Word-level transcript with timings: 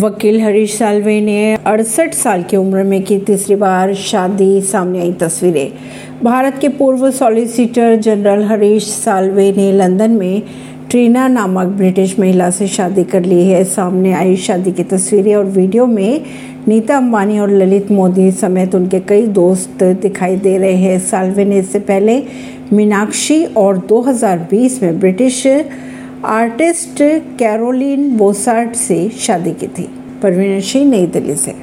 वकील 0.00 0.40
हरीश 0.40 0.76
सालवे 0.78 1.20
ने 1.20 1.54
अड़सठ 1.54 2.14
साल 2.14 2.42
की 2.42 2.56
उम्र 2.56 2.82
में 2.82 3.02
की 3.02 3.18
तीसरी 3.18 3.54
बार 3.54 3.94
शादी 3.94 4.60
सामने 4.60 5.00
आई 5.00 5.12
तस्वीरें। 5.12 5.72
भारत 6.22 6.58
के 6.60 6.68
पूर्व 6.68 7.10
सॉलिसिटर 7.10 7.96
जनरल 7.96 8.44
हरीश 8.44 8.84
सालवे 8.84 9.50
ने 9.52 9.72
लंदन 9.72 10.10
में 10.10 10.42
ट्रीना 10.90 11.28
नामक 11.28 11.66
ब्रिटिश 11.66 12.18
महिला 12.18 12.50
से 12.50 12.66
शादी 12.66 13.04
कर 13.04 13.24
ली 13.24 13.42
है। 13.48 13.62
सामने 13.64 14.12
आई 14.12 14.36
शादी 14.36 14.72
की 14.72 14.84
तस्वीरें 14.84 15.34
और 15.34 15.44
वीडियो 15.44 15.86
में 15.86 16.20
नीता 16.68 16.96
अंबानी 16.96 17.38
और 17.38 17.50
ललित 17.50 17.90
मोदी 17.90 18.30
समेत 18.30 18.74
उनके 18.74 19.00
कई 19.00 19.26
दोस्त 19.26 19.82
दिखाई 19.82 20.36
दे 20.36 20.56
रहे 20.58 20.74
हैं। 20.74 20.98
सालवे 21.00 21.44
ने 21.44 21.58
इससे 21.58 21.78
पहले 21.78 22.22
मीनाक्षी 22.72 23.44
और 23.44 23.78
2020 23.78 24.82
में 24.82 25.00
ब्रिटिश 25.00 25.46
आर्टिस्ट 26.24 26.98
कैरोलिन 27.38 28.16
बोसार्ट 28.16 28.72
से 28.72 29.08
शादी 29.08 29.52
की 29.52 29.66
थी। 29.66 29.82
परवीन 30.22 30.60
सिंह 30.60 30.90
नई 30.90 31.06
दिल्ली 31.06 31.34
से। 31.34 31.62